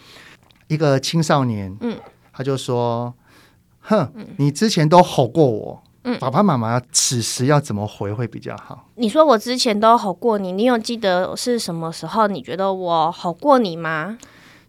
[0.67, 1.97] 一个青少年，嗯，
[2.33, 3.13] 他就说
[3.79, 8.87] ：“哼，你之前都吼过我。”嗯，爸爸妈妈此时要怎么回会比较好？
[8.95, 12.27] 你说我之前都吼过你，你有记得是什么时候？
[12.27, 14.17] 你觉得我吼过你吗？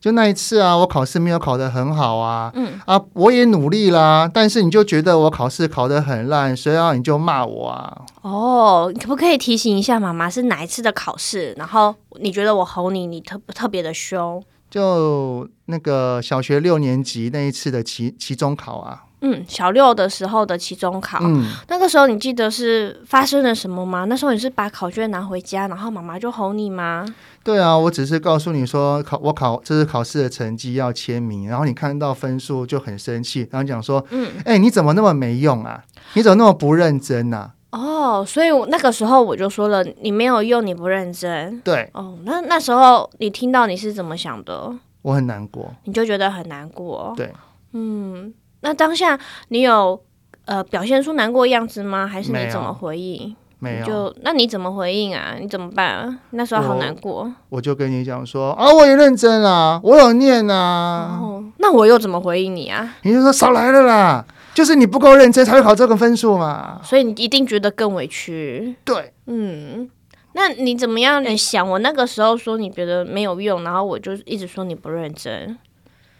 [0.00, 8.02] 就那一次啊，我考试没有考得很好啊，嗯啊，我也努力啦，但是你就觉得我考试考得很烂，所以啊，你就骂我啊。
[8.22, 11.54] 哦，你可不可以提醒一下妈妈是哪一次的考试？
[11.56, 14.42] 然后你觉得我吼你，你特特别的凶？
[14.68, 19.04] 就那个小学六年级那一次的期期中考啊。
[19.22, 24.04] 嗯，小六的时候的期中考，嗯，那个时候你记得是发生了什么吗？
[24.04, 27.06] 那时候你是把考卷拿回家，然后妈妈就吼你吗？
[27.44, 35.84] 对啊，我只是告诉你说考我考这是考试的成绩要签名，然后你看到分数就很生气，然后讲说，嗯，哎、欸，你怎么那么没用啊？
[36.14, 37.52] 你怎么那么不认真啊？
[37.70, 41.60] 哦，所以那个时候我就说了，你没有用，你不认真。
[41.60, 44.74] 对，哦，那那时候你听到你是怎么想的？
[45.02, 47.14] 我很难过，你就觉得很难过。
[47.16, 47.32] 对，
[47.72, 48.34] 嗯。
[48.62, 50.02] 那当下你有
[50.46, 52.06] 呃表现出难过的样子吗？
[52.06, 53.36] 还是你怎么回应？
[53.58, 53.86] 没有。
[53.86, 55.36] 就那你怎么回应啊？
[55.38, 56.18] 你怎么办啊？
[56.30, 57.22] 那时候好难过。
[57.22, 61.20] 我，我就跟你讲说啊，我也认真啊，我有念啊。
[61.22, 62.96] 哦，那我又怎么回应你啊？
[63.02, 66.80] 你就说少来了啦，就是你不够认真才会考这个分数嘛。
[66.82, 68.74] 所以你一定觉得更委屈。
[68.84, 69.88] 对，嗯，
[70.32, 71.68] 那你怎么样想？
[71.68, 75.56] 我那个时候说你觉得没有用，然后我就一直说你不认真。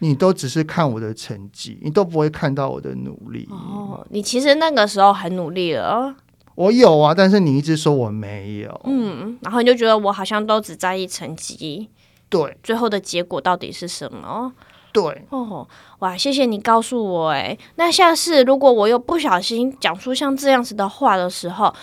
[0.03, 3.47] 你都只是看我的成绩，你都不会看到我的努力。
[3.49, 6.13] 哦，你其实那个时候很努力了。
[6.55, 8.81] 我有啊，但是你一直说我没有。
[8.83, 11.89] 嗯，然后你就觉得我好像都只在意成绩。
[12.27, 14.51] 对，最后的结果到底是什么？
[14.91, 15.25] 对。
[15.29, 15.65] 哦，
[15.99, 17.29] 哇，谢谢你告诉我。
[17.29, 21.73] 哎，那下次如果我又不小心讲出像这样子的话的时候，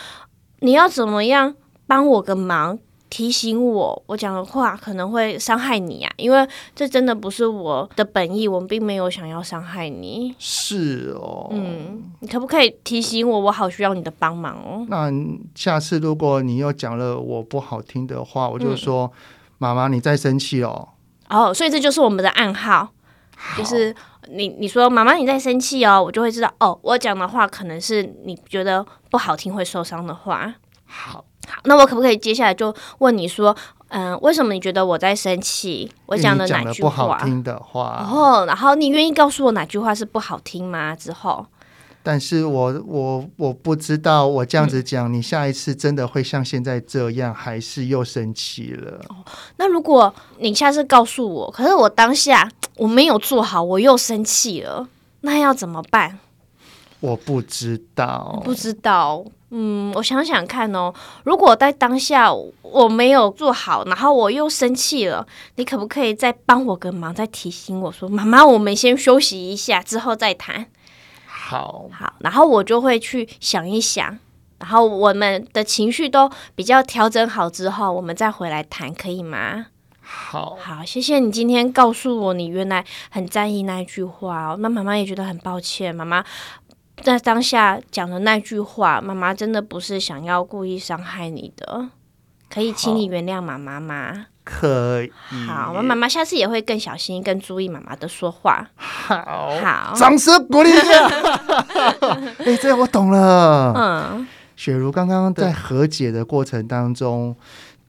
[0.61, 1.55] 你要怎么样
[1.87, 2.79] 帮我个忙？
[3.11, 10.33] 提醒我，我讲的话可能会伤害你啊，因为这真的不是我的本意，我并没有想要伤害你。
[10.39, 13.41] 是哦，嗯，你可不可以提醒我？
[13.41, 14.87] 我好需要你的帮忙哦。
[14.89, 15.11] 那
[15.57, 19.19] 下次如果你又讲了我不好听的话，我就说，嗯、
[19.59, 20.91] 妈妈你在生气哦。
[21.29, 22.89] 哦，所以这就是我们的暗号，
[23.59, 23.93] 就是
[24.29, 30.55] 你你说妈妈你在生气哦，我就会知道哦，我讲的话可能是你觉得不好听会受伤的话。
[30.85, 31.25] 好。
[31.61, 33.55] 好，那我可不可以接下来就问你说，
[33.89, 35.91] 嗯、呃，为什么你觉得我在生气？
[36.07, 36.89] 我讲的哪句话？
[36.89, 38.07] 不好听的话。
[38.11, 40.97] 哦，然后你愿意告诉我哪句话是不好听吗？
[40.97, 41.47] 之后，
[42.03, 49.01] 但是我我我不知道，我这样子讲，嗯、你下一次真的会像现在这样，还是又生气了？
[49.09, 49.17] 哦，
[49.57, 54.89] 那如果你下次告诉我，可是我当下我没有做好，我又生气了，
[55.21, 56.19] 那要怎么办？
[57.01, 59.25] 我不知道，不知道。
[59.53, 60.95] 嗯，我想想看哦。
[61.25, 70.67] 如果在当下我没有做好，然后我又生气了，你可不可以再帮我个忙，再提醒我说：“妈妈，我们先休息一下，之后再谈。”
[71.27, 74.17] 好，好，然后我就会去想一想，
[74.61, 79.67] 然后我们的情绪都比较调整好之后，我们再回来谈，可以吗？
[80.01, 84.57] 好，好，谢谢你今天告诉我你原来很在意那一句话哦。
[84.59, 86.25] 那妈妈也觉得很抱歉，妈妈。
[87.03, 91.89] 在当下讲的那句话，妈妈真的不是想要故意伤害你的，
[92.53, 94.27] 可以请你原谅妈妈吗？
[94.45, 95.13] 可以。
[95.47, 98.69] 好，我妈妈下次也会更小心、更注意妈妈的说话。
[98.77, 101.07] 好，好，掌声鼓励一下。
[102.39, 103.73] 哎、欸，这我懂了。
[103.77, 107.37] 嗯，雪茹刚刚在和解的过程当中，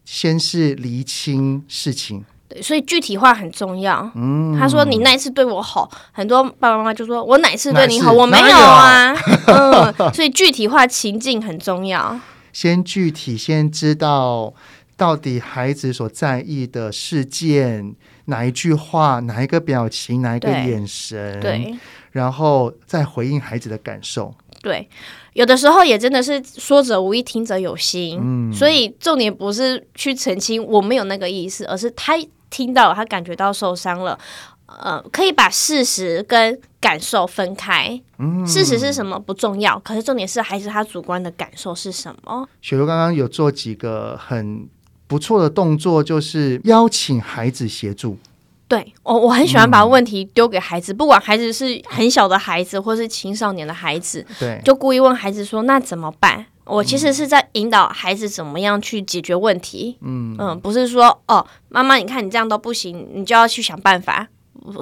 [0.06, 2.26] 先是厘清事情。
[2.62, 4.10] 所以具体化很重要。
[4.16, 9.14] 嗯，他说你那一次对我好，很多爸爸妈妈就说我哪次对你好，我没有啊。
[9.46, 12.20] 嗯，所以具体化情境很重要。
[12.52, 14.54] 先具体，先知道
[14.98, 21.76] 到底孩子所在意的事件，哪一句话，哪一个表情，哪一个眼神，对，对，
[22.12, 24.34] 然后再回应孩子的感受。
[24.62, 24.88] 对，
[25.34, 28.20] 有的时候也真的是说者无意，听者有心。
[28.22, 32.14] 嗯，所以重点不是去澄清我没有那个意思，而是他。
[32.52, 34.20] 听到他感觉到受伤了，
[34.68, 38.00] 呃，可以把事实跟感受分开。
[38.20, 42.48] 嗯，事实是什么不重要，可是重点是孩子他主观的感受是什么。
[42.62, 44.70] 雪茹刚刚有做几个很
[45.08, 48.20] 不错的动作，就是邀请孩子协助。
[48.68, 59.98] 对，我我很喜欢把问题丢给孩子，嗯，不管孩子是很小的孩子或是青少年的孩子，对，就故意问孩子说：“那怎么办？”我其实是在引导孩子怎么样去解决问题。
[60.02, 64.28] 嗯嗯，不是说哦，妈妈，你看你这样都不行，你就要去想办法。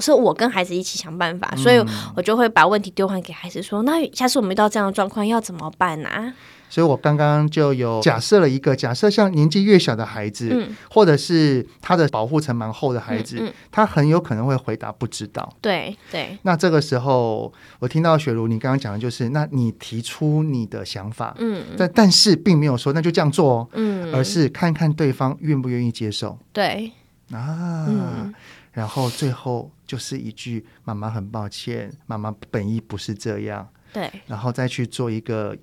[0.02, 1.82] 是我跟孩子一起想办法，所以
[2.14, 6.34] 我就会把问题丢还给孩子说：“那下次我们遇到这样的状况要怎么办呢、啊？”
[6.70, 15.52] 所以我刚刚就有假设了一个假设，像年纪越小的孩子，嗯、或者是他的保护层蛮厚的孩子、嗯嗯，他很有可能会回答不知道。
[15.60, 16.38] 对对。
[16.44, 26.38] 那这个时候，我听到雪茹你刚刚讲的就是，那你提出你的想法，嗯，但但是并没有说那就这样做哦，嗯，而是看看对方愿不愿意接受。
[26.54, 26.92] 对
[27.32, 28.34] 啊、嗯，
[28.74, 35.58] 然后最后就是一句“妈妈很抱歉，妈妈本意不是这样”，对，然后再去做一个。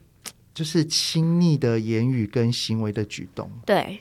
[0.57, 3.51] 就是亲密的言语跟行为的举动。
[3.67, 4.01] 对，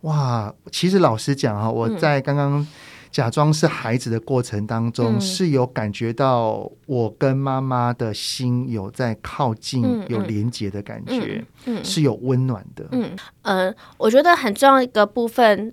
[0.00, 2.66] 哇，其实老实讲啊，我在刚刚
[3.12, 12.88] 假装是孩子的过程当中，嗯、是有感觉到我跟妈妈的心有在靠近、嗯、有连接的感觉，嗯嗯、是有温暖的。
[12.90, 15.72] 嗯嗯、呃，我觉得很重要一个部分，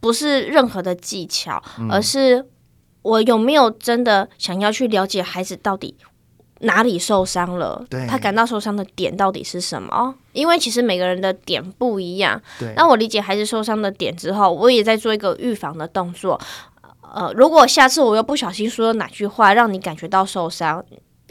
[0.00, 2.46] 不是任何的技巧，嗯、而是
[3.02, 5.96] 我有没有真的想要去了解孩子到底。
[6.60, 7.84] 哪里受伤了？
[7.90, 10.14] 对，他感到受伤的点到底是什么？
[10.32, 12.40] 因为其实每个人的点不一样。
[12.58, 16.40] 对，那我理解孩子受伤的点之后，我也在做一个预防的动作。
[17.14, 20.84] 呃，如果下次我又不小心说了哪句话让你感觉到受伤。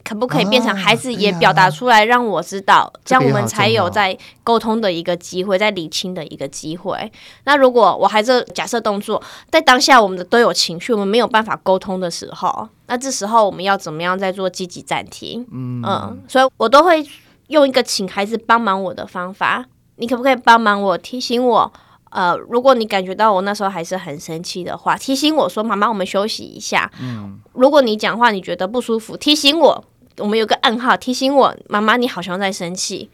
[0.03, 7.11] 可不可以变成孩子也表达出来，让我知道，啊，这样我们才有在沟通的一个机会，在理清的一个机会。
[7.45, 15.47] 那如果我孩子假设动作在当下我们的都有情绪，我们没有办法沟通的时候，那这时候我们要怎么样再做积极暂停？
[15.51, 17.05] 嗯嗯，所以我都会
[17.47, 19.65] 用一个请孩子帮忙我的方法。
[19.95, 21.71] 你可不可以帮忙我提醒我？
[22.09, 29.83] 呃，如果你感觉到我那时候还是很生气的话，提醒我说：“妈妈，我们休息一下。”嗯，如果你讲话你觉得不舒服，提醒我。
[30.17, 33.09] 我们有个暗号提醒我，妈妈，你好像在生气。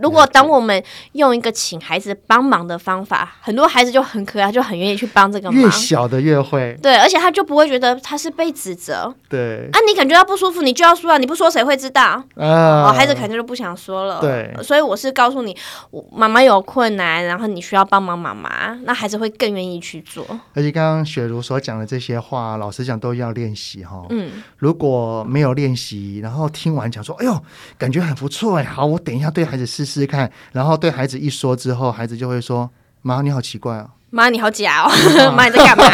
[0.00, 5.60] 如果当我们用一个请孩子帮忙的方法，很多孩子就很可爱，就很愿意去帮这个忙。
[5.60, 6.76] 越小的越会。
[6.82, 9.14] 对，而且他就不会觉得他是被指责。
[9.28, 9.68] 对。
[9.72, 11.18] 啊，你感觉到不舒服，你就要说啊！
[11.18, 12.02] 你不说谁会知道？
[12.36, 14.20] 啊、哦，孩子肯定就不想说了。
[14.20, 14.52] 对。
[14.62, 15.56] 所以我是告诉你，
[15.90, 20.26] 我妈妈有困难，然后你需要帮忙妈妈，那孩子会更愿意去做。
[20.54, 24.04] 而且刚刚雪茹所讲的这些话，老实讲都要练习哈。
[24.10, 24.42] 嗯。
[24.56, 27.40] 如果没有练习，然后听完讲说，哎呦，
[27.78, 30.30] 感觉很不错哎，好，我等一下对孩子试试试看。
[30.52, 32.70] 然后对孩子一说之后，孩子就会说
[33.02, 34.90] ：“妈，你好奇怪哦，妈，你好假哦，
[35.36, 35.84] 妈，你在干嘛？”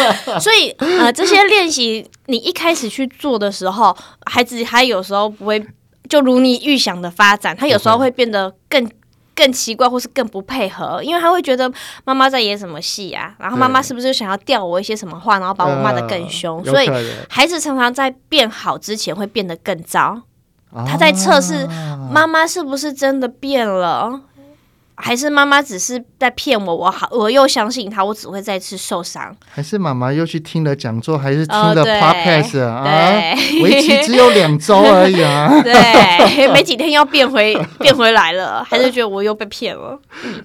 [0.40, 3.96] 所以呃，这些练习你一开始去做的时候，
[4.26, 5.64] 孩子他有时候不会
[6.08, 8.90] 就如你预想的发展，他有时候会变得更
[9.34, 11.70] 更奇怪，或是更不配合，因为他会觉得
[12.04, 13.34] 妈妈在演什么戏啊？
[13.38, 16.62] 然后妈妈是不是想要吊我一些什么话，然后把我骂得更凶？
[16.64, 16.90] 呃、所以
[17.28, 20.20] 孩子常常在变好之前会变得更糟。
[20.86, 21.66] 他在测试
[22.10, 24.20] 妈妈是不是真的变了，
[24.94, 26.74] 还是妈妈只是在骗我？
[26.74, 29.34] 我好，我又相信他，我只会再次受伤。
[29.50, 33.34] 还是妈妈又去听了讲座，还是听了 podcast、哦、啊？
[33.62, 35.52] 为期只有两周而已啊！
[35.62, 39.98] 对，没几天要变回变回来了，还是觉得我又被骗了？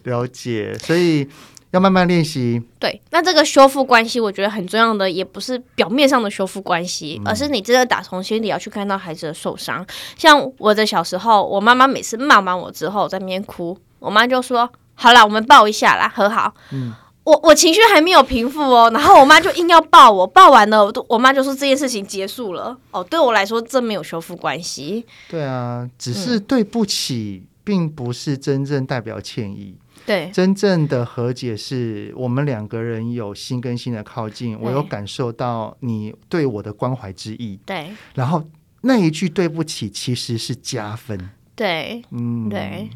[0.03, 1.27] 了解，所以。
[1.71, 2.61] 要慢慢练习。
[2.79, 9.85] 对，那这个修复关系，我觉得很重要的，也不是表面上的修复关系，嗯、而是你真的打从心里要去看到孩子的受伤。
[10.17, 16.53] 像我的小时候，我妈妈每次骂完我之后在那边哭，我妈就说：“好啦，我们抱一下啦，和好。
[16.71, 16.93] 嗯”
[17.27, 22.73] 我我情绪还没有平复哦，然后我妈就硬要抱我，抱完了，我妈就说这件事情结束了。
[22.91, 25.05] 哦，对我来说，这没有修复关系。
[25.29, 29.75] 对啊，只是对不起，嗯、并不是真正代表歉意。
[30.05, 37.59] 对，真正的和解是我们两个人有心跟心的靠近，我有感受到你对我的关怀之意。
[37.65, 38.43] 对，然后
[38.81, 41.29] 那一句对不起其实是加分。
[41.55, 42.89] 对，嗯，对。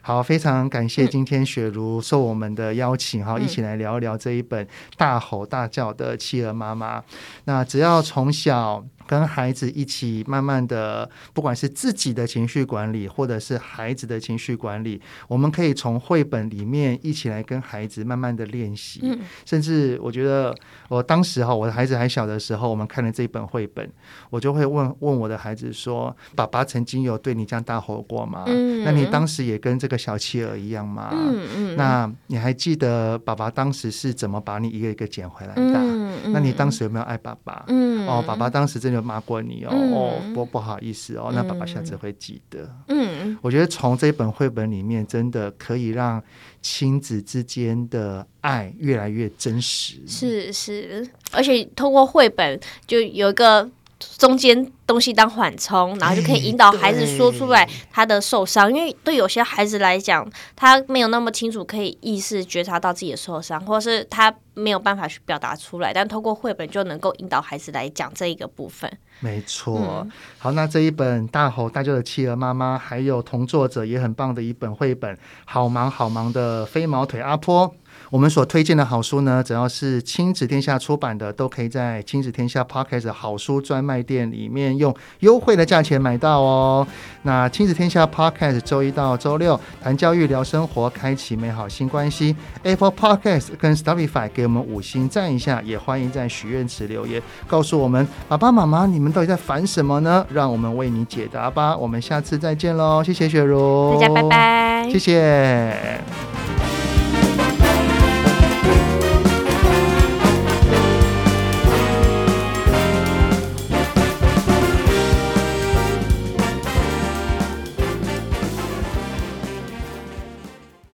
[0.00, 4.64] 好，非常感谢今天雪茹受我们的邀请，哈、嗯，一起来聊一聊这一本
[4.96, 7.00] 《大吼大叫的企鹅妈妈》。
[7.44, 8.84] 那只要从小。
[9.08, 19.00] 跟孩子一起慢慢的，不管是自己的情绪管理，或者是孩子的情绪管理，我们可以从绘本里面一起来跟孩子慢慢的练习。
[19.02, 20.54] 嗯，甚至我觉得，
[20.88, 23.90] 我当时哈，我的孩子还小的时候，我们看了这一本绘本，
[24.28, 28.44] 我就会问问我的孩子说：“爸爸曾经有对你这样大吼过吗？
[28.46, 31.08] 嗯，那你当时也跟这个小企鹅一样吗？
[31.12, 35.62] 嗯嗯，那你还记得爸爸当时是怎么把你一个一个捡回来的？
[35.62, 37.64] 嗯，那你当时有没有爱爸爸？
[37.68, 38.97] 嗯，哦，爸爸当时真的。
[39.00, 42.68] 骂过你哦，嗯、哦，不不好意思哦，那爸爸下次会记得。
[42.88, 46.22] 嗯，我觉得从这本绘本里面，真的可以让
[46.60, 49.96] 亲子之间的爱越来越真实。
[50.06, 53.70] 是是，而且通过绘本就有一个。
[54.16, 68.90] 中间东西当缓冲，然后就可以引导孩子说出来他的受伤，欸、因为对有些孩子来讲，他没有那么清楚可以意识觉察到自己的受伤，或是他没有办法去表达出来，但通过绘本就能够引导孩子来讲这一个部分。
[69.20, 77.74] 没错，嗯、好，那这一本大吼大叫的企鹅妈妈，还有同作者也很棒的一本绘本，好忙好忙的飞毛腿阿波。
[78.10, 86.86] 我们所推荐的好书呢，只要是亲子天下出版的，都可以在亲子天下 Podcast 好书专卖店里面用优惠的价钱买到哦。
[87.22, 92.34] 那亲子天下 Podcast 周一到周六谈教育聊生活，开启美好新关系。
[92.62, 100.26] Apple Podcast 跟 Spotify 给我们五星赞一下，也欢迎在许愿池留言告诉我们爸爸妈妈，你们到底在烦什么呢？
[100.32, 101.76] 让我们为你解答吧。
[101.76, 106.87] 我们下次再见喽，谢谢雪茹，大家拜拜，谢谢。